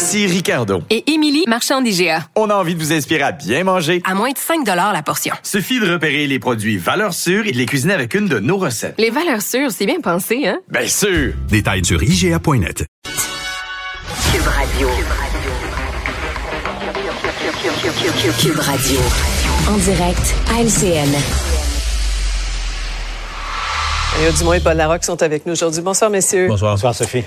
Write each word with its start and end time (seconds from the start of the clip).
Ici 0.00 0.26
Ricardo. 0.26 0.80
Et 0.88 1.12
Émilie, 1.12 1.44
marchand 1.46 1.82
d'IGA. 1.82 2.24
On 2.34 2.48
a 2.48 2.54
envie 2.54 2.74
de 2.74 2.80
vous 2.80 2.90
inspirer 2.90 3.20
à 3.22 3.32
bien 3.32 3.64
manger. 3.64 4.00
À 4.06 4.14
moins 4.14 4.30
de 4.30 4.38
5 4.38 4.66
la 4.66 5.02
portion. 5.02 5.34
Suffit 5.42 5.78
de 5.78 5.92
repérer 5.92 6.26
les 6.26 6.38
produits 6.38 6.78
valeurs 6.78 7.12
sûres 7.12 7.46
et 7.46 7.52
de 7.52 7.58
les 7.58 7.66
cuisiner 7.66 7.92
avec 7.92 8.14
une 8.14 8.26
de 8.26 8.38
nos 8.38 8.56
recettes. 8.56 8.94
Les 8.96 9.10
valeurs 9.10 9.42
sûres, 9.42 9.70
c'est 9.70 9.84
bien 9.84 10.00
pensé, 10.00 10.48
hein? 10.48 10.58
Bien 10.70 10.86
sûr! 10.86 11.34
Détails 11.50 11.84
sur 11.84 12.02
IGA.net. 12.02 12.86
Cube 14.32 14.46
Radio. 14.46 14.88
Cube 18.40 18.58
Radio. 18.58 19.00
En 19.68 19.76
direct 19.76 20.34
à 20.50 20.62
LCN. 20.62 21.14
Mario 24.14 24.32
Dumont 24.38 24.52
et 24.54 24.60
Paul 24.60 24.76
Larocque 24.78 25.04
sont 25.04 25.22
avec 25.22 25.44
nous 25.44 25.52
aujourd'hui. 25.52 25.82
Bonsoir, 25.82 26.10
messieurs. 26.10 26.48
Bonsoir. 26.48 26.72
Bonsoir, 26.72 26.94
Sophie. 26.94 27.24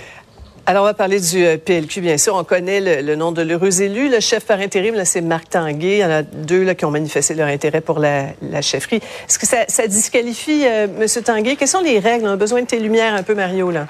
Alors, 0.66 0.84
on 0.84 0.86
va 0.86 0.94
parler 0.94 1.20
du 1.20 1.46
euh, 1.46 1.58
PLQ, 1.58 2.00
bien 2.00 2.18
sûr. 2.18 2.36
On 2.36 2.46
connaît 2.46 3.02
le, 3.02 3.16
nom 3.16 3.34
de 3.34 3.42
l'heureux 3.42 3.82
élu. 3.82 4.10
Le 4.10 4.22
chef 4.22 4.46
par 4.46 4.60
intérim, 4.60 4.96
c'est 5.04 5.20
Marc 5.20 5.50
Tanguay. 5.50 5.98
Il 5.98 5.98
y 5.98 6.06
en 6.06 6.10
a 6.10 6.22
deux 6.22 6.64
là, 6.64 6.74
qui 6.74 6.86
ont 6.86 6.92
manifesté 6.92 7.34
leur 7.34 7.50
intérêt 7.50 7.82
pour 7.82 8.00
la, 8.00 8.32
chefferie. 8.62 9.02
Est-ce 9.28 9.38
que 9.38 9.46
ça, 9.46 9.88
disqualifie 9.88 10.66
euh, 10.66 10.88
M. 11.02 11.24
Tanguay? 11.24 11.58
Quelles 11.58 11.68
sont 11.68 11.82
les 11.82 12.00
règles? 12.00 12.26
On 12.28 12.32
a 12.32 12.38
besoin 12.38 12.62
de 12.62 12.68
tes 12.68 12.80
lumières 12.80 13.14
un 13.14 13.24
peu, 13.24 13.36
Mario, 13.36 13.72
là. 13.72 13.88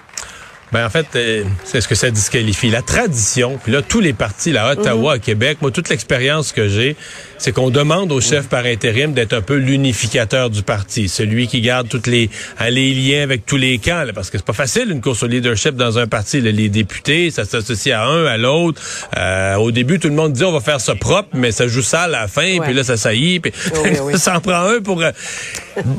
Ben 0.73 0.87
en 0.87 0.89
fait, 0.89 1.05
euh, 1.15 1.43
c'est 1.63 1.81
ce 1.81 1.87
que 1.87 1.93
ça 1.93 2.09
disqualifie. 2.09 2.71
La 2.71 2.81
tradition, 2.81 3.59
puis 3.61 3.71
là, 3.71 3.83
tous 3.83 3.99
les 3.99 4.13
partis, 4.13 4.51
la 4.51 4.71
Ottawa, 4.71 5.13
à 5.13 5.19
Québec, 5.19 5.59
moi, 5.61 5.69
toute 5.69 5.87
l'expérience 5.89 6.51
que 6.51 6.67
j'ai, 6.67 6.95
c'est 7.37 7.51
qu'on 7.51 7.69
demande 7.69 8.11
au 8.11 8.19
chef 8.21 8.47
par 8.47 8.65
intérim 8.65 9.13
d'être 9.13 9.33
un 9.33 9.41
peu 9.41 9.55
l'unificateur 9.55 10.49
du 10.49 10.63
parti, 10.63 11.09
celui 11.09 11.47
qui 11.47 11.61
garde 11.61 11.89
toutes 11.89 12.07
les, 12.07 12.31
hein, 12.59 12.71
les 12.71 12.91
liens 12.91 13.21
avec 13.21 13.45
tous 13.45 13.57
les 13.57 13.77
camps, 13.77 14.03
parce 14.15 14.31
que 14.31 14.39
c'est 14.39 14.45
pas 14.45 14.53
facile 14.53 14.89
une 14.89 15.01
course 15.01 15.21
au 15.21 15.27
leadership 15.27 15.75
dans 15.75 15.99
un 15.99 16.07
parti. 16.07 16.41
les 16.41 16.69
députés, 16.69 17.29
ça 17.29 17.45
s'associe 17.45 17.95
à 17.95 18.05
un, 18.05 18.25
à 18.25 18.37
l'autre. 18.37 18.81
Euh, 19.15 19.55
au 19.57 19.71
début, 19.71 19.99
tout 19.99 20.07
le 20.07 20.15
monde 20.15 20.33
dit 20.33 20.43
on 20.43 20.53
va 20.53 20.59
faire 20.59 20.81
ça 20.81 20.95
propre, 20.95 21.29
mais 21.33 21.51
ça 21.51 21.67
joue 21.67 21.83
ça 21.83 22.03
à 22.03 22.07
la 22.07 22.27
fin, 22.27 22.57
puis 22.61 22.73
là, 22.73 22.83
ça 22.83 22.97
saillit, 22.97 23.39
puis 23.41 23.51
ça 24.15 24.37
en 24.37 24.39
prend 24.39 24.63
un 24.69 24.81
pour... 24.81 25.03
Euh, 25.03 25.11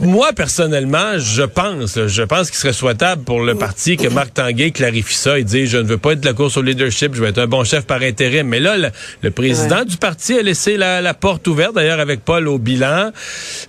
moi, 0.00 0.32
personnellement, 0.32 1.18
je 1.18 1.42
pense, 1.42 2.06
je 2.06 2.22
pense 2.22 2.50
qu'il 2.50 2.58
serait 2.58 2.72
souhaitable 2.72 3.22
pour 3.22 3.40
le 3.40 3.54
parti 3.54 3.96
que 3.96 4.08
Marc 4.08 4.34
Tanguay 4.34 4.63
clarifie 4.72 5.14
ça. 5.14 5.38
Il 5.38 5.44
dit, 5.44 5.66
je 5.66 5.78
ne 5.78 5.84
veux 5.84 5.98
pas 5.98 6.12
être 6.12 6.20
de 6.20 6.26
la 6.26 6.32
course 6.32 6.56
au 6.56 6.62
leadership, 6.62 7.14
je 7.14 7.20
veux 7.20 7.28
être 7.28 7.38
un 7.38 7.46
bon 7.46 7.64
chef 7.64 7.84
par 7.84 8.02
intérim. 8.02 8.48
Mais 8.48 8.60
là, 8.60 8.76
le, 9.22 9.30
président 9.30 9.84
du 9.84 9.96
parti 9.96 10.38
a 10.38 10.42
laissé 10.42 10.76
la, 10.76 11.14
porte 11.14 11.46
ouverte, 11.46 11.74
d'ailleurs, 11.74 12.00
avec 12.00 12.24
Paul 12.24 12.48
au 12.48 12.58
bilan. 12.58 13.10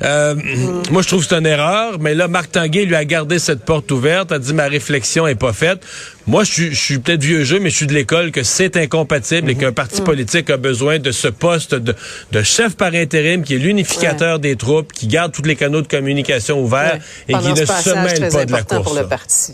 Euh, 0.04 0.36
mm. 0.36 0.84
Moi, 0.92 1.02
je 1.02 1.08
trouve 1.08 1.24
que 1.24 1.30
c'est 1.30 1.38
une 1.38 1.46
erreur. 1.46 2.00
Mais 2.00 2.14
là, 2.14 2.28
Marc 2.28 2.52
Tanguay 2.52 2.86
lui 2.86 2.96
a 2.96 3.06
gardé 3.06 3.40
cette 3.40 3.66
porte 3.66 3.92
ouverte, 3.92 4.32
a 4.32 4.40
dit, 4.40 4.54
ma 4.54 4.68
réflexion 4.68 5.28
est 5.28 5.36
pas 5.36 5.54
faite. 5.54 5.86
Moi, 6.28 6.44
je 6.44 6.74
suis, 6.74 7.00
peut-être 7.00 7.22
vieux 7.22 7.44
jeu, 7.44 7.60
mais 7.60 7.70
je 7.70 7.76
suis 7.76 7.88
de 7.88 7.94
l'école 7.94 8.32
que 8.32 8.42
c'est 8.42 8.78
incompatible 8.78 9.50
et 9.50 9.54
mm-hmm. 9.54 9.60
qu'un 9.60 9.72
parti 9.72 10.02
mm. 10.02 10.06
politique 10.06 10.50
a 10.50 10.58
besoin 10.58 11.00
de 11.00 11.12
ce 11.12 11.28
poste 11.28 11.76
de, 11.76 11.96
chef 12.44 12.76
par 12.76 12.94
intérim 12.94 13.44
qui 13.44 13.56
est 13.56 13.60
l'unificateur 13.60 14.40
des 14.40 14.56
troupes, 14.56 14.92
qui 14.92 15.08
garde 15.08 15.32
tous 15.32 15.44
les 15.44 15.56
canaux 15.56 15.82
de 15.82 15.88
communication 15.88 16.62
ouverts 16.62 17.00
et 17.28 17.34
qui 17.34 17.50
ne 17.50 17.66
se 17.66 17.96
mêle 17.96 18.30
pas 18.32 18.46
de 18.46 18.52
la 18.52 18.64
course. 18.64 18.84
Pour 18.84 18.96
le 18.96 19.08
parti. 19.08 19.54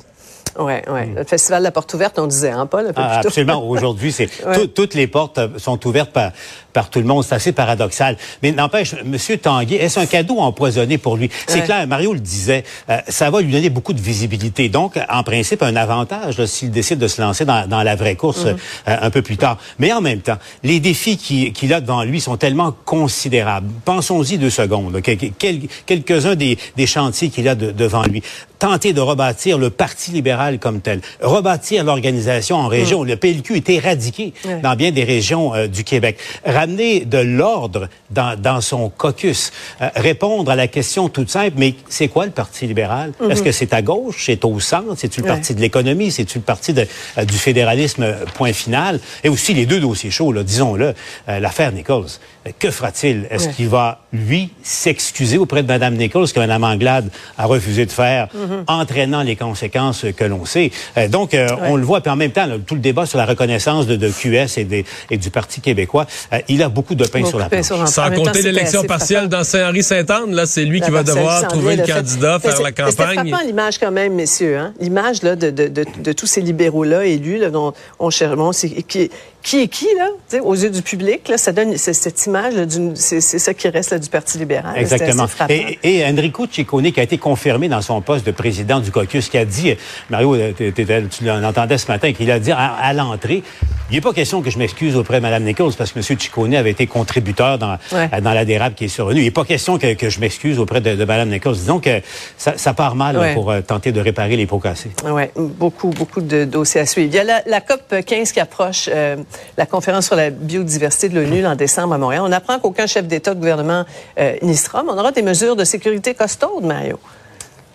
Oui, 0.59 0.73
oui. 0.87 1.01
Le 1.15 1.23
Festival 1.23 1.61
de 1.61 1.65
la 1.65 1.71
Porte 1.71 1.93
ouverte, 1.93 2.19
on 2.19 2.27
disait, 2.27 2.51
hein, 2.51 2.65
Paul? 2.65 2.87
Un 2.87 2.93
peu 2.93 3.01
ah, 3.03 3.21
absolument. 3.23 3.63
Aujourd'hui, 3.69 4.11
c'est 4.11 4.29
toutes 4.73 4.93
les 4.93 5.07
portes 5.07 5.39
sont 5.57 5.87
ouvertes 5.87 6.11
par, 6.11 6.31
par 6.73 6.89
tout 6.89 6.99
le 6.99 7.05
monde. 7.05 7.23
C'est 7.23 7.35
assez 7.35 7.51
paradoxal. 7.51 8.17
Mais 8.43 8.51
n'empêche, 8.51 8.93
M. 8.93 9.17
Tanguay, 9.37 9.75
est-ce 9.75 9.99
un 9.99 10.05
cadeau 10.05 10.39
empoisonné 10.39 10.97
pour 10.97 11.17
lui? 11.17 11.29
C'est 11.47 11.61
clair, 11.61 11.87
Mario 11.87 12.13
le 12.13 12.19
disait, 12.19 12.63
euh, 12.89 12.97
ça 13.07 13.29
va 13.29 13.41
lui 13.41 13.51
donner 13.51 13.69
beaucoup 13.69 13.93
de 13.93 14.01
visibilité. 14.01 14.69
Donc, 14.69 14.99
en 15.09 15.23
principe, 15.23 15.63
un 15.63 15.75
avantage 15.75 16.43
s'il 16.45 16.71
décide 16.71 16.99
de 16.99 17.07
se 17.07 17.21
lancer 17.21 17.45
dans, 17.45 17.67
dans 17.67 17.83
la 17.83 17.95
vraie 17.95 18.15
course 18.15 18.45
mm-hmm. 18.45 18.57
euh, 18.87 18.97
un 19.01 19.09
peu 19.09 19.21
plus 19.21 19.37
tard. 19.37 19.57
Mais 19.79 19.91
en 19.91 20.01
même 20.01 20.21
temps, 20.21 20.37
les 20.63 20.79
défis 20.79 21.17
qu'il 21.17 21.73
a 21.73 21.81
devant 21.81 22.03
lui 22.03 22.21
sont 22.21 22.37
tellement 22.37 22.73
considérables. 22.85 23.69
Pensons-y 23.85 24.37
deux 24.37 24.49
secondes. 24.49 25.01
Quelques-uns 25.01 26.35
des, 26.35 26.57
des 26.75 26.87
chantiers 26.87 27.29
qu'il 27.29 27.47
a 27.47 27.55
devant 27.55 28.03
lui 28.03 28.21
tenter 28.61 28.93
de 28.93 29.01
rebâtir 29.01 29.57
le 29.57 29.71
Parti 29.71 30.11
libéral 30.11 30.59
comme 30.59 30.81
tel, 30.81 31.01
rebâtir 31.19 31.83
l'organisation 31.83 32.57
en 32.57 32.67
région. 32.67 33.03
Mm. 33.03 33.07
Le 33.07 33.15
PLQ 33.15 33.55
est 33.55 33.69
éradiqué 33.69 34.33
dans 34.61 34.75
bien 34.75 34.91
des 34.91 35.03
régions 35.03 35.55
euh, 35.55 35.67
du 35.67 35.83
Québec. 35.83 36.19
Ramener 36.61 37.05
de 37.05 37.17
l'ordre 37.17 37.89
dans, 38.11 38.39
dans, 38.39 38.61
son 38.61 38.89
caucus. 38.89 39.51
Euh, 39.81 39.89
répondre 39.95 40.51
à 40.51 40.55
la 40.55 40.67
question 40.67 41.09
toute 41.09 41.29
simple, 41.29 41.53
mais 41.57 41.73
c'est 41.89 42.07
quoi 42.07 42.25
le 42.25 42.31
Parti 42.31 42.67
libéral? 42.67 43.13
Mm-hmm. 43.19 43.31
Est-ce 43.31 43.41
que 43.41 43.51
c'est 43.51 43.73
à 43.73 43.81
gauche? 43.81 44.23
C'est 44.25 44.45
au 44.45 44.59
centre? 44.59 44.93
C'est-tu 44.95 45.21
le 45.21 45.27
Parti 45.27 45.55
de 45.55 45.59
l'économie? 45.59 46.11
C'est-tu 46.11 46.37
le 46.37 46.43
Parti 46.43 46.73
de, 46.73 46.85
euh, 47.17 47.25
du 47.25 47.37
fédéralisme? 47.37 48.05
Point 48.35 48.53
final? 48.53 48.99
Et 49.23 49.29
aussi 49.29 49.55
les 49.55 49.65
deux 49.65 49.79
dossiers 49.79 50.11
chauds, 50.11 50.33
disons-le. 50.43 50.93
L'affaire 51.27 51.71
Nichols. 51.71 52.19
Que 52.59 52.69
fera-t-il? 52.71 53.27
Est-ce 53.29 53.49
qu'il 53.49 53.67
va, 53.67 54.01
lui, 54.13 54.49
s'excuser 54.63 55.37
auprès 55.37 55.63
de 55.63 55.67
Mme 55.67 55.95
Nichols, 55.95 56.31
que 56.31 56.39
Mme 56.39 56.63
Anglade 56.63 57.09
a 57.37 57.45
refusé 57.45 57.85
de 57.85 57.91
faire? 57.91 58.27
Mhm. 58.33 58.63
entraînant 58.67 59.23
les 59.23 59.35
conséquences 59.35 60.05
que 60.15 60.23
l'on 60.23 60.45
sait? 60.45 60.71
Euh, 60.97 61.07
donc, 61.07 61.33
euh, 61.33 61.47
on 61.63 61.75
le 61.75 61.83
voit, 61.83 62.01
puis 62.01 62.11
en 62.11 62.15
même 62.15 62.31
temps, 62.31 62.47
tout 62.65 62.75
le 62.75 62.81
débat 62.81 63.05
sur 63.05 63.17
la 63.17 63.25
reconnaissance 63.25 63.87
de, 63.87 64.09
QS 64.09 64.57
et, 64.57 64.63
des, 64.63 64.85
et, 65.09 65.17
du 65.17 65.29
Parti 65.29 65.61
québécois, 65.61 66.05
euh, 66.33 66.39
il 66.53 66.63
a 66.63 66.69
beaucoup 66.69 66.95
de 66.95 67.05
pain 67.05 67.23
sur 67.25 67.39
la 67.39 67.49
planche. 67.49 67.65
Sans 67.85 68.11
compter 68.11 68.41
l'élection 68.41 68.83
partielle 68.83 69.27
dans 69.27 69.43
Saint-Henri-Saint-Anne, 69.43 70.33
là, 70.33 70.45
c'est 70.45 70.65
lui 70.65 70.81
qui 70.81 70.91
va 70.91 71.03
devoir 71.03 71.47
trouver 71.47 71.77
le 71.77 71.85
candidat, 71.85 72.39
faire 72.39 72.61
la 72.61 72.71
campagne. 72.71 72.93
C'est 72.97 73.29
frappant 73.29 73.45
l'image 73.45 73.77
quand 73.79 73.91
même, 73.91 74.13
messieurs, 74.13 74.57
hein? 74.57 74.73
l'image 74.79 75.23
là 75.23 75.35
de, 75.35 75.49
de, 75.49 75.67
de, 75.67 76.13
tous 76.13 76.27
ces 76.27 76.41
libéraux-là 76.41 77.05
élus, 77.05 77.37
là, 77.37 77.49
dont 77.49 77.73
on 77.99 78.09
cherche, 78.09 78.35
bon, 78.35 78.51
qui, 78.51 79.09
qui 79.43 79.59
est 79.61 79.67
qui, 79.67 79.87
là, 79.97 80.39
aux 80.41 80.55
yeux 80.55 80.69
du 80.69 80.81
public, 80.81 81.27
là, 81.27 81.37
ça 81.37 81.51
donne 81.51 81.75
cette 81.77 82.25
image, 82.25 82.53
c'est 82.95 83.21
ça 83.21 83.53
qui 83.53 83.69
reste 83.69 83.91
là, 83.91 83.99
du 83.99 84.09
Parti 84.09 84.37
libéral. 84.37 84.77
Exactement. 84.77 85.25
et, 85.49 85.79
et, 85.83 86.05
Enrico 86.05 86.45
Ciccone, 86.49 86.91
qui 86.91 86.99
a 86.99 87.03
été 87.03 87.17
confirmé 87.17 87.67
dans 87.67 87.81
son 87.81 88.01
poste 88.01 88.25
de 88.25 88.31
président 88.31 88.79
du 88.79 88.91
caucus, 88.91 89.29
qui 89.29 89.37
a 89.37 89.45
dit, 89.45 89.75
Mario, 90.09 90.35
tu 90.57 91.23
l'entendais 91.23 91.77
ce 91.77 91.87
matin, 91.87 92.13
qu'il 92.13 92.29
a 92.31 92.39
dit 92.39 92.51
à, 92.51 92.93
l'entrée, 92.93 93.43
il 93.89 93.95
n'est 93.95 94.01
pas 94.01 94.13
question 94.13 94.41
que 94.41 94.49
je 94.49 94.57
m'excuse 94.57 94.95
auprès 94.95 95.17
de 95.17 95.21
Mme 95.21 95.43
Nichols 95.43 95.73
parce 95.77 95.91
que 95.91 95.99
M. 95.99 96.03
Ciccone 96.19 96.40
avait 96.53 96.71
été 96.71 96.87
contributeur 96.87 97.57
dans, 97.57 97.77
dans 97.91 98.33
la 98.33 98.45
dérape 98.45 98.75
qui 98.75 98.85
est 98.85 98.89
survenue. 98.89 99.21
Il 99.21 99.25
n'est 99.25 99.31
pas 99.31 99.45
question 99.45 99.77
que, 99.77 99.93
que 99.93 100.09
je 100.09 100.19
m'excuse 100.19 100.59
auprès 100.59 100.81
de, 100.81 100.95
de, 100.95 101.05
Mme 101.05 101.29
Nichols. 101.29 101.55
Disons 101.55 101.79
que 101.79 102.01
ça, 102.37 102.53
ça 102.57 102.73
part 102.73 102.95
mal 102.95 103.33
pour 103.33 103.51
euh, 103.51 103.61
tenter 103.61 103.91
de 103.91 104.01
réparer 104.01 104.35
les 104.35 104.45
pots 104.45 104.59
cassés. 104.59 104.91
Oui, 105.05 105.23
beaucoup, 105.35 105.89
beaucoup 105.89 106.21
de 106.21 106.45
dossiers 106.45 106.81
à 106.81 106.85
suivre. 106.85 107.09
Il 107.11 107.15
y 107.15 107.19
a 107.19 107.23
la, 107.23 107.41
la 107.45 107.61
COP 107.61 108.03
15 108.05 108.31
qui 108.31 108.39
approche. 108.39 108.89
Euh, 108.91 109.17
la 109.57 109.65
conférence 109.65 110.07
sur 110.07 110.15
la 110.15 110.29
biodiversité 110.29 111.09
de 111.09 111.19
l'ONU 111.19 111.45
en 111.45 111.55
décembre 111.55 111.93
à 111.93 111.97
Montréal. 111.97 112.23
On 112.25 112.31
apprend 112.31 112.59
qu'aucun 112.59 112.87
chef 112.87 113.07
d'État 113.07 113.33
de 113.33 113.39
gouvernement 113.39 113.85
euh, 114.19 114.35
n'y 114.41 114.55
sera, 114.55 114.83
mais 114.83 114.89
on 114.91 114.97
aura 114.97 115.11
des 115.11 115.21
mesures 115.21 115.55
de 115.55 115.63
sécurité 115.63 116.13
costaudes, 116.13 116.63
Mario. 116.63 116.99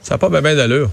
Ça 0.03 0.15
n'a 0.15 0.19
pas 0.19 0.28
bien 0.28 0.55
d'allure. 0.55 0.91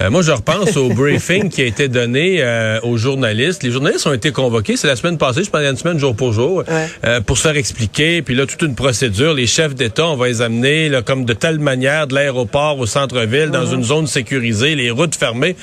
Euh, 0.00 0.10
moi, 0.10 0.20
je 0.22 0.30
repense 0.30 0.76
au 0.76 0.90
briefing 0.90 1.48
qui 1.48 1.62
a 1.62 1.64
été 1.64 1.88
donné 1.88 2.42
euh, 2.42 2.78
aux 2.82 2.98
journalistes. 2.98 3.62
Les 3.62 3.70
journalistes 3.70 4.06
ont 4.06 4.12
été 4.12 4.30
convoqués, 4.30 4.76
c'est 4.76 4.86
la 4.86 4.96
semaine 4.96 5.16
passée, 5.16 5.42
je 5.42 5.50
pense, 5.50 5.62
une 5.62 5.76
semaine 5.76 5.98
jour 5.98 6.14
pour 6.14 6.32
jour, 6.32 6.64
euh, 7.04 7.20
pour 7.22 7.38
se 7.38 7.42
faire 7.42 7.56
expliquer. 7.56 8.20
Puis 8.20 8.34
là, 8.34 8.46
toute 8.46 8.60
une 8.62 8.74
procédure. 8.74 9.32
Les 9.32 9.46
chefs 9.46 9.74
d'État, 9.74 10.06
on 10.06 10.16
va 10.16 10.28
les 10.28 10.42
amener 10.42 10.90
là, 10.90 11.00
comme 11.00 11.24
de 11.24 11.32
telle 11.32 11.58
manière 11.58 12.06
de 12.06 12.14
l'aéroport 12.14 12.78
au 12.78 12.86
centre-ville, 12.86 13.50
dans 13.50 13.66
une 13.66 13.84
zone 13.84 14.06
sécurisée, 14.06 14.74
les 14.74 14.90
routes 14.90 15.14
fermées. 15.14 15.56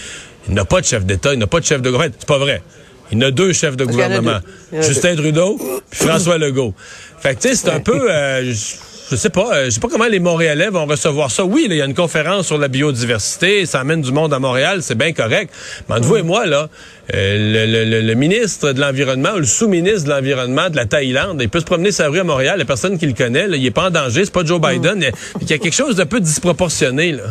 Il 0.47 0.55
n'a 0.55 0.65
pas 0.65 0.81
de 0.81 0.85
chef 0.85 1.05
d'État, 1.05 1.33
il 1.33 1.39
n'a 1.39 1.47
pas 1.47 1.59
de 1.59 1.65
chef 1.65 1.81
de 1.81 1.89
gouvernement. 1.91 2.17
C'est 2.19 2.27
pas 2.27 2.39
vrai. 2.39 2.63
Il 3.11 3.19
y 3.19 3.23
en 3.23 3.27
a 3.27 3.31
deux 3.31 3.53
chefs 3.53 3.77
de 3.77 3.85
gouvernement. 3.85 4.39
Justin 4.73 5.15
Trudeau 5.15 5.57
puis 5.91 6.07
François 6.07 6.39
Legault. 6.39 6.73
Fait 7.19 7.35
que, 7.35 7.41
tu 7.41 7.49
sais, 7.49 7.55
c'est 7.55 7.69
un 7.69 7.79
peu... 7.79 8.09
Je 9.11 9.15
sais 9.15 9.29
pas, 9.29 9.53
euh, 9.53 9.65
je 9.65 9.71
sais 9.71 9.79
pas 9.79 9.89
comment 9.89 10.07
les 10.07 10.19
Montréalais 10.19 10.69
vont 10.69 10.85
recevoir 10.85 11.29
ça. 11.29 11.43
Oui, 11.43 11.67
il 11.69 11.75
y 11.75 11.81
a 11.81 11.85
une 11.85 11.93
conférence 11.93 12.47
sur 12.47 12.57
la 12.57 12.67
biodiversité, 12.67 13.65
ça 13.65 13.81
amène 13.81 14.01
du 14.01 14.11
monde 14.11 14.33
à 14.33 14.39
Montréal, 14.39 14.81
c'est 14.81 14.97
bien 14.97 15.13
correct. 15.13 15.53
Mais 15.87 15.95
entre 15.95 16.05
vous 16.05 16.17
et 16.17 16.23
moi, 16.23 16.45
là, 16.45 16.69
euh, 17.13 18.01
le, 18.01 18.13
ministre 18.13 18.71
de 18.71 18.79
l'Environnement 18.79 19.33
ou 19.35 19.39
le 19.39 19.45
sous-ministre 19.45 20.05
de 20.05 20.09
l'Environnement 20.09 20.69
de 20.69 20.75
la 20.75 20.85
Thaïlande, 20.85 21.39
il 21.41 21.49
peut 21.49 21.59
se 21.59 21.65
promener 21.65 21.91
sa 21.91 22.07
rue 22.07 22.19
à 22.19 22.23
Montréal, 22.23 22.57
la 22.59 22.65
personne 22.65 22.97
qui 22.97 23.05
le 23.05 23.13
connaît, 23.13 23.47
il 23.49 23.65
est 23.65 23.71
pas 23.71 23.87
en 23.87 23.91
danger, 23.91 24.23
c'est 24.25 24.33
pas 24.33 24.45
Joe 24.45 24.61
Biden. 24.61 25.03
Il 25.41 25.49
y, 25.49 25.53
a, 25.53 25.57
quelque 25.57 25.73
chose 25.73 25.97
d'un 25.97 26.05
peu 26.05 26.19
disproportionné, 26.19 27.11
là. 27.11 27.23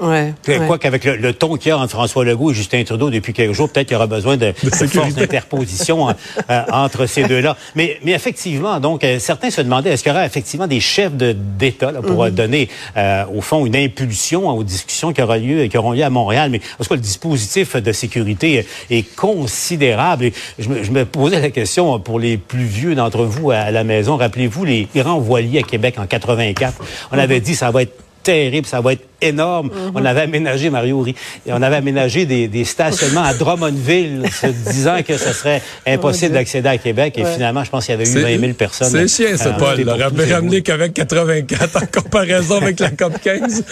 Ouais, 0.00 0.34
ouais. 0.46 0.66
Quoi 0.66 0.78
qu'avec 0.78 1.04
le, 1.04 1.16
le 1.16 1.32
ton 1.32 1.56
qu'il 1.56 1.70
y 1.70 1.72
a 1.72 1.78
entre 1.78 1.92
François 1.92 2.24
Legault 2.24 2.52
et 2.52 2.54
Justin 2.54 2.84
Trudeau 2.84 3.10
depuis 3.10 3.32
quelques 3.32 3.54
jours, 3.54 3.68
peut-être 3.70 3.88
qu'il 3.88 3.94
y 3.94 3.96
aura 3.96 4.06
besoin 4.06 4.36
de, 4.36 4.52
de 4.62 4.86
force 4.86 5.14
d'interposition 5.14 6.08
euh, 6.50 6.62
entre 6.72 7.06
ces 7.06 7.24
deux-là. 7.24 7.56
Mais, 7.74 7.98
mais 8.04 8.12
effectivement, 8.12 8.80
donc, 8.80 9.04
euh, 9.04 9.18
certains 9.18 9.50
se 9.50 9.60
demandaient, 9.60 9.90
est-ce 9.90 10.02
qu'il 10.02 10.12
y 10.12 10.14
aura 10.14 10.24
effectivement 10.24 10.66
des 10.66 10.80
chefs 10.80 11.12
d'État 11.12 11.92
de, 11.92 11.98
pour 12.00 12.24
mm 12.24 12.28
-hmm. 12.28 12.34
donner, 12.34 12.68
euh, 12.96 13.24
au 13.34 13.40
fond, 13.40 13.66
une 13.66 13.76
impulsion 13.76 14.48
aux 14.48 14.64
discussions 14.64 15.12
qui, 15.12 15.22
aura 15.22 15.38
lieu, 15.38 15.66
qui 15.66 15.76
auront 15.76 15.92
lieu 15.92 16.04
à 16.04 16.10
Montréal? 16.10 16.50
Mais 16.50 16.60
parce 16.76 16.88
que 16.88 16.94
le 16.94 17.00
dispositif 17.00 17.76
de 17.76 17.92
sécurité 17.92 18.66
est 18.90 19.16
considérable. 19.16 20.24
Et 20.26 20.32
je, 20.58 20.68
me, 20.68 20.82
je 20.82 20.90
me 20.90 21.04
posais 21.04 21.40
la 21.40 21.50
question 21.50 21.98
pour 22.00 22.18
les 22.20 22.36
plus 22.36 22.64
vieux 22.64 22.94
d'entre 22.94 23.24
vous 23.24 23.50
à 23.50 23.70
la 23.70 23.84
maison. 23.84 24.16
Rappelez-vous 24.16 24.64
les 24.64 24.88
grands 24.94 25.18
voiliers 25.18 25.60
à 25.60 25.62
Québec 25.62 25.94
en 25.98 26.06
84. 26.06 26.74
On 27.12 27.18
avait 27.18 27.40
dit 27.40 27.54
ça 27.54 27.70
va 27.70 27.82
être 27.82 27.96
terrible, 28.22 28.66
ça 28.66 28.80
va 28.80 28.92
être 28.92 29.06
énorme. 29.20 29.68
Mm 29.68 29.70
-hmm. 29.70 29.92
On 29.94 30.04
avait 30.04 30.22
aménagé, 30.22 30.70
Mario 30.70 31.00
Ri, 31.00 31.14
et 31.46 31.52
on 31.52 31.62
avait 31.62 31.76
aménagé 31.76 32.26
des, 32.26 32.48
des 32.48 32.64
stationnements 32.64 33.22
à 33.24 33.34
Drummondville, 33.34 34.22
se 34.30 34.46
disant 34.70 35.02
que 35.06 35.16
ce 35.16 35.32
serait 35.32 35.62
impossible 35.86 36.34
d'accéder 36.34 36.68
à 36.68 36.78
Québec. 36.78 37.14
Et 37.18 37.24
ouais. 37.24 37.32
finalement, 37.32 37.64
je 37.64 37.70
pense 37.70 37.86
qu'il 37.86 37.92
y 37.92 37.98
avait 38.00 38.10
eu 38.10 38.22
20 38.22 38.40
000 38.40 38.52
personnes. 38.54 38.90
C'est 38.90 39.08
chiant, 39.08 39.36
ça, 39.36 39.52
Paul. 39.52 39.88
Ramener, 39.88 40.32
ramener 40.32 40.62
qu'avec 40.62 40.94
84 40.94 41.76
en 41.76 42.00
comparaison 42.02 42.56
avec 42.56 42.80
la 42.80 42.90
COP 42.90 43.14
15. 43.22 43.64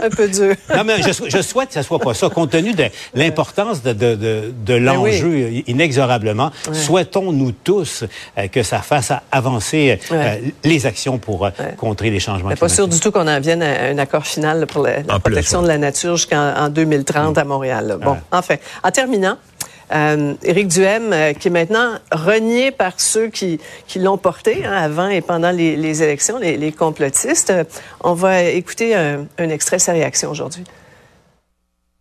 Un 0.00 0.10
peu 0.10 0.28
dur. 0.28 0.54
Non, 0.76 0.84
mais 0.84 1.02
je, 1.02 1.12
je, 1.28 1.42
souhaite 1.42 1.68
que 1.68 1.74
ce 1.74 1.82
soit 1.82 1.98
pas 1.98 2.14
ça. 2.14 2.28
Compte 2.28 2.50
tenu 2.50 2.72
de 2.74 2.84
l'importance 3.14 3.82
de, 3.82 3.92
de, 3.92 4.14
de, 4.14 4.52
de 4.64 4.74
l'enjeu 4.74 5.28
oui. 5.28 5.64
inexorablement, 5.66 6.50
ouais. 6.68 6.74
souhaitons-nous 6.74 7.52
tous 7.52 8.04
euh, 8.38 8.48
que 8.48 8.62
ça 8.62 8.78
fasse 8.80 9.12
avancer 9.30 9.98
euh, 10.12 10.36
les 10.64 10.86
actions 10.86 11.18
pour 11.18 11.46
euh, 11.46 11.50
contrer 11.76 12.10
les 12.10 12.20
changements 12.20 12.50
climatiques. 12.50 12.60
pas 12.60 12.68
sûr 12.68 12.88
du 12.88 12.98
tout 13.00 13.10
qu'on 13.10 13.28
en 13.28 13.40
vienne 13.40 13.62
à 13.62 13.84
un 13.90 13.98
accord 13.98 14.26
final 14.26 14.66
pour 14.74 14.82
la, 14.82 15.02
la 15.02 15.18
protection 15.18 15.60
plus, 15.60 15.68
ouais. 15.68 15.74
de 15.74 15.80
la 15.80 15.86
nature 15.86 16.16
jusqu'en 16.16 16.68
2030 16.68 17.36
mmh. 17.36 17.38
à 17.38 17.44
Montréal. 17.44 17.86
Là. 17.86 17.96
Bon, 17.96 18.12
ouais. 18.12 18.18
enfin, 18.32 18.56
en 18.82 18.90
terminant, 18.90 19.38
euh, 19.92 20.34
Éric 20.42 20.68
Duhem, 20.68 21.12
euh, 21.12 21.32
qui 21.32 21.48
est 21.48 21.50
maintenant 21.50 21.94
renié 22.10 22.70
par 22.70 23.00
ceux 23.00 23.28
qui, 23.28 23.60
qui 23.86 23.98
l'ont 23.98 24.18
porté 24.18 24.64
hein, 24.64 24.72
avant 24.72 25.08
et 25.08 25.20
pendant 25.20 25.50
les, 25.50 25.76
les 25.76 26.02
élections, 26.02 26.38
les, 26.38 26.56
les, 26.56 26.72
complotistes. 26.72 27.50
Euh, 27.50 27.64
on 28.00 28.14
va 28.14 28.42
écouter 28.42 28.94
un, 28.94 29.26
un 29.38 29.48
extrait 29.48 29.76
de 29.76 29.82
sa 29.82 29.92
réaction 29.92 30.30
aujourd'hui. 30.30 30.64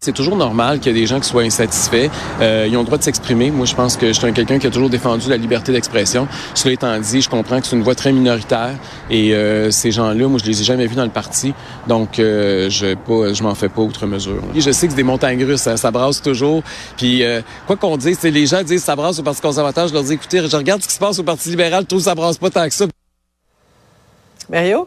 C'est 0.03 0.11
toujours 0.11 0.35
normal 0.35 0.81
qu'il 0.81 0.91
y 0.91 0.97
ait 0.97 0.99
des 0.99 1.07
gens 1.07 1.21
qui 1.21 1.29
soient 1.29 1.43
insatisfaits. 1.43 2.09
Euh, 2.41 2.67
ils 2.69 2.75
ont 2.75 2.81
le 2.81 2.85
droit 2.85 2.97
de 2.97 3.03
s'exprimer. 3.03 3.51
Moi, 3.51 3.65
je 3.65 3.73
pense 3.73 3.95
que 3.95 4.07
je 4.07 4.11
suis 4.11 4.33
quelqu'un 4.33 4.59
qui 4.59 4.67
a 4.67 4.69
toujours 4.69 4.89
défendu 4.89 5.29
la 5.29 5.37
liberté 5.37 5.71
d'expression. 5.71 6.27
Cela 6.55 6.73
étant 6.73 6.99
dit, 6.99 7.21
je 7.21 7.29
comprends 7.29 7.61
que 7.61 7.67
c'est 7.67 7.77
une 7.77 7.83
voix 7.83 7.95
très 7.95 8.11
minoritaire 8.11 8.75
et 9.09 9.33
euh, 9.33 9.71
ces 9.71 9.91
gens-là, 9.91 10.27
moi, 10.27 10.41
je 10.43 10.49
les 10.49 10.59
ai 10.59 10.65
jamais 10.65 10.87
vus 10.87 10.95
dans 10.95 11.05
le 11.05 11.09
parti. 11.09 11.53
Donc, 11.87 12.19
euh, 12.19 12.69
je 12.69 12.95
pas, 12.95 13.31
je 13.31 13.43
m'en 13.43 13.55
fais 13.55 13.69
pas 13.69 13.81
outre 13.81 14.05
mesure. 14.05 14.35
Là. 14.35 14.41
Je 14.53 14.71
sais 14.71 14.87
que 14.87 14.91
c'est 14.91 14.97
des 14.97 15.03
montagnes 15.03 15.41
russes, 15.45 15.67
hein, 15.67 15.77
ça 15.77 15.89
brasse 15.89 16.21
toujours. 16.21 16.63
Puis, 16.97 17.23
euh, 17.23 17.39
quoi 17.65 17.77
qu'on 17.77 17.95
dise, 17.95 18.21
les 18.23 18.45
gens 18.45 18.61
disent 18.61 18.83
ça 18.83 18.97
brasse 18.97 19.19
au 19.19 19.23
Parti 19.23 19.39
conservateur. 19.39 19.87
Je 19.87 19.93
leur 19.93 20.03
dis, 20.03 20.15
écoutez, 20.15 20.45
je 20.45 20.57
regarde 20.57 20.81
ce 20.81 20.87
qui 20.89 20.95
se 20.95 20.99
passe 20.99 21.17
au 21.17 21.23
Parti 21.23 21.47
libéral, 21.47 21.85
tout 21.85 22.01
ça 22.01 22.13
brasse 22.13 22.37
pas 22.37 22.49
tant 22.49 22.67
que 22.67 22.73
ça. 22.73 22.87
Mario? 24.49 24.85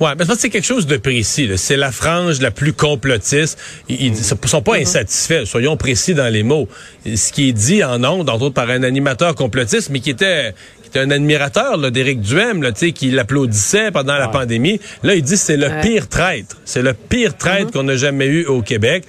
Ouais, 0.00 0.10
mais 0.18 0.24
c'est 0.38 0.50
quelque 0.50 0.64
chose 0.64 0.86
de 0.86 0.96
précis. 0.96 1.50
C'est 1.56 1.76
la 1.76 1.92
frange 1.92 2.40
la 2.40 2.50
plus 2.50 2.72
complotiste. 2.72 3.58
Ils 3.88 4.12
ne 4.12 4.16
sont 4.16 4.36
pas 4.36 4.72
mm 4.72 4.74
-hmm. 4.74 4.82
insatisfaits. 4.82 5.44
Soyons 5.46 5.76
précis 5.76 6.14
dans 6.14 6.32
les 6.32 6.42
mots. 6.42 6.68
Ce 7.04 7.32
qui 7.32 7.48
est 7.48 7.52
dit 7.52 7.82
en 7.84 8.02
ondes, 8.04 8.28
entre 8.28 8.44
autres 8.44 8.54
par 8.54 8.70
un 8.70 8.82
animateur 8.82 9.34
complotiste, 9.34 9.90
mais 9.90 10.00
qui 10.00 10.10
était 10.10 10.54
qui 10.86 10.98
était 10.98 11.06
un 11.06 11.10
admirateur 11.10 11.90
d'Éric 11.90 12.20
Duhem, 12.20 12.62
là, 12.62 12.72
qui 12.72 13.10
l'applaudissait 13.10 13.90
pendant 13.90 14.12
ouais. 14.14 14.18
la 14.20 14.28
pandémie. 14.28 14.80
Là, 15.02 15.14
il 15.14 15.22
dit 15.22 15.36
c'est 15.36 15.56
le 15.56 15.66
ouais. 15.66 15.80
pire 15.80 16.08
traître. 16.08 16.56
C'est 16.64 16.82
le 16.82 16.94
pire 16.94 17.36
traître 17.36 17.66
mm 17.66 17.68
-hmm. 17.68 17.72
qu'on 17.72 17.88
a 17.88 17.96
jamais 17.96 18.26
eu 18.26 18.44
au 18.46 18.62
Québec. 18.62 19.04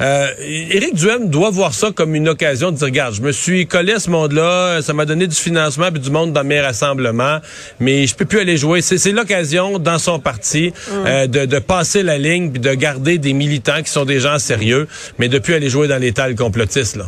Euh, 0.00 0.28
Éric 0.76 0.94
Duhem 0.94 1.28
doit 1.28 1.50
voir 1.50 1.72
ça 1.74 1.90
comme 1.94 2.14
une 2.14 2.28
occasion 2.28 2.70
de 2.70 2.76
dire, 2.76 2.86
regarde, 2.86 3.14
je 3.14 3.22
me 3.22 3.32
suis 3.32 3.66
collé 3.66 3.94
à 3.94 3.98
ce 3.98 4.10
monde-là, 4.10 4.82
ça 4.82 4.92
m'a 4.92 5.04
donné 5.04 5.26
du 5.26 5.36
financement 5.36 5.90
puis 5.90 6.00
du 6.00 6.10
monde 6.10 6.32
dans 6.32 6.44
mes 6.44 6.60
rassemblements, 6.60 7.38
mais 7.80 8.06
je 8.06 8.14
peux 8.14 8.24
plus 8.24 8.40
aller 8.40 8.56
jouer. 8.56 8.80
C'est 8.82 9.12
l'occasion, 9.12 9.78
dans 9.78 9.98
son 9.98 10.18
parti, 10.18 10.64
mm. 10.70 10.92
euh, 11.06 11.26
de, 11.26 11.46
de, 11.46 11.58
passer 11.58 12.02
la 12.02 12.18
ligne 12.18 12.50
puis 12.50 12.60
de 12.60 12.74
garder 12.74 13.18
des 13.18 13.32
militants 13.32 13.82
qui 13.82 13.90
sont 13.90 14.04
des 14.04 14.20
gens 14.20 14.38
sérieux, 14.38 14.86
mais 15.18 15.28
de 15.28 15.38
plus 15.38 15.54
aller 15.54 15.70
jouer 15.70 15.88
dans 15.88 15.98
les 16.06 16.12
tales 16.12 16.34
complotistes, 16.34 16.96
là. 16.96 17.06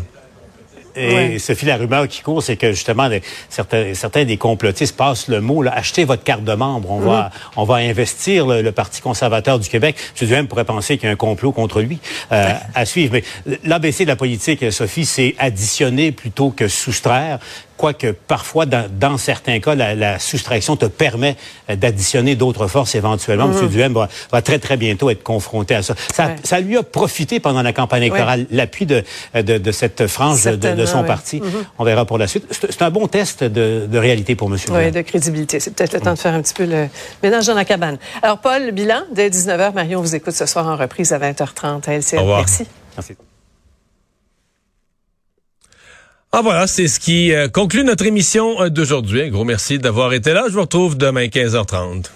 Et 0.97 1.15
ouais. 1.15 1.39
Sophie, 1.39 1.67
la 1.67 1.77
rumeur 1.77 2.07
qui 2.09 2.23
court, 2.23 2.43
c'est 2.43 2.57
que 2.57 2.73
justement, 2.73 3.09
les, 3.09 3.23
certains, 3.49 3.95
certains 3.95 4.25
des 4.25 4.37
complotistes 4.37 4.97
passent 4.97 5.29
le 5.29 5.41
mot, 5.41 5.63
là, 5.63 5.73
achetez 5.75 6.05
votre 6.05 6.23
carte 6.23 6.45
de 6.45 6.55
membre. 6.55 6.91
On, 6.91 7.01
mmh. 7.01 7.05
va, 7.05 7.31
on 7.57 7.65
va 7.65 7.77
investir 7.77 8.47
le, 8.47 8.63
le, 8.63 8.73
Parti 8.73 9.01
conservateur 9.01 9.59
du 9.59 9.69
Québec. 9.69 9.97
M. 10.21 10.29
Duhem 10.29 10.49
pourrait 10.49 10.65
penser 10.65 10.97
qu'il 10.97 11.07
y 11.07 11.11
a 11.11 11.13
un 11.13 11.17
complot 11.17 11.53
contre 11.53 11.81
lui 11.81 11.99
euh, 12.33 12.53
à 12.75 12.85
suivre. 12.85 13.13
Mais 13.13 13.57
l'ABC 13.65 14.01
de 14.01 14.09
la 14.09 14.17
politique, 14.17 14.73
Sophie, 14.73 15.05
c'est 15.05 15.35
additionner 15.39 16.13
plutôt 16.13 16.51
que 16.51 16.69
soustraire 16.69 17.39
quoique 17.77 18.13
parfois, 18.13 18.67
dans, 18.67 18.87
dans, 18.91 19.19
certains 19.19 19.61
cas, 19.61 19.75
la, 19.75 19.95
la, 19.95 20.19
soustraction 20.19 20.77
te 20.77 20.87
permet 20.87 21.37
d'additionner 21.69 22.37
d'autres 22.37 22.67
forces 22.67 22.95
éventuellement. 22.95 23.49
-hmm. 23.49 23.63
M. 23.65 23.69
Duhem 23.69 23.93
va, 23.93 24.09
va, 24.33 24.43
très, 24.43 24.59
très 24.59 24.77
bientôt 24.77 25.11
être 25.11 25.23
confronté 25.23 25.75
à 25.75 25.83
ça. 25.83 25.95
Ça, 26.13 26.27
ouais. 26.27 26.37
ça 26.45 26.61
lui 26.61 26.77
a 26.77 26.83
profité 26.83 27.41
pendant 27.41 27.63
la 27.63 27.73
campagne 27.73 28.03
électorale, 28.03 28.41
ouais. 28.41 28.47
l'appui 28.51 28.87
de, 28.87 29.03
de, 29.35 29.59
de, 29.59 29.73
cette 29.73 30.07
frange 30.07 30.45
de, 30.45 30.57
de, 30.57 30.87
son 30.87 31.01
ouais. 31.01 31.07
parti. 31.07 31.41
-hmm. 31.41 31.65
On 31.79 31.85
verra 31.85 32.05
pour 32.05 32.19
la 32.19 32.27
suite. 32.27 32.45
C'est 32.51 32.83
un 32.83 32.91
bon 32.91 33.07
test 33.09 33.45
de, 33.45 33.87
de 33.95 33.99
réalité 33.99 34.35
pour 34.37 34.49
M. 34.51 34.57
Duhem. 34.57 34.77
Oui, 34.77 34.91
de 34.91 35.03
crédibilité. 35.03 35.61
C'est 35.61 35.73
peut-être 35.75 35.95
le 35.95 36.01
temps 36.01 36.15
de 36.15 36.19
faire 36.19 36.35
un 36.35 36.43
petit 36.43 36.55
peu 36.55 36.67
le 36.77 36.89
ménage 37.23 37.47
dans 37.47 37.55
la 37.63 37.65
cabane. 37.65 37.99
Alors, 38.23 38.39
Paul, 38.47 38.63
bilan, 38.73 39.03
dès 39.13 39.29
19h, 39.31 39.75
Marion 39.75 40.01
vous 40.01 40.15
écoute 40.15 40.35
ce 40.35 40.47
soir 40.47 40.65
en 40.73 40.77
reprise 40.77 41.13
à 41.13 41.19
20h30 41.19 41.89
à 41.89 41.93
LCN. 42.01 42.27
Merci. 42.27 42.65
Merci. 42.97 43.15
Ah 46.37 46.43
voilà, 46.43 46.67
c'est 46.67 46.89
ce 46.89 46.99
qui 46.99 47.33
euh, 47.33 47.47
conclut 47.47 47.85
notre 47.85 48.07
émission 48.07 48.69
d'aujourd'hui. 48.69 49.23
Un 49.23 49.29
gros 49.29 49.45
merci 49.45 49.79
d'avoir 49.79 50.13
été 50.15 50.33
là. 50.33 50.47
Je 50.49 50.55
vous 50.55 50.63
retrouve 50.63 50.99
demain 50.99 51.27
15h30. 51.27 52.07